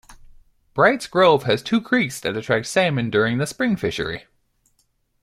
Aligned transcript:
Brights 0.73 1.05
Grove 1.05 1.43
has 1.43 1.61
two 1.61 1.79
creeks 1.79 2.19
that 2.21 2.35
attract 2.35 2.65
salmon 2.65 3.11
during 3.11 3.37
the 3.37 3.45
spring 3.45 3.75
fishery. 3.75 4.23